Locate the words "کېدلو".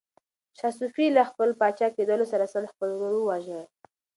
1.97-2.25